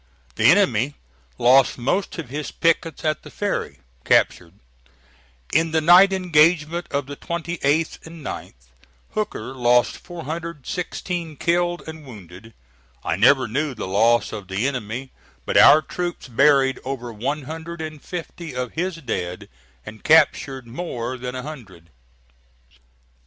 [0.35, 0.95] The enemy
[1.37, 4.53] lost most of his pickets at the ferry, captured.
[5.53, 8.53] In the night engagement of the 28th 9th
[9.11, 12.55] Hooker lost 416 killed and wounded.
[13.03, 15.11] I never knew the loss of the enemy,
[15.45, 19.49] but our troops buried over one hundred and fifty of his dead
[19.85, 21.91] and captured more than a hundred.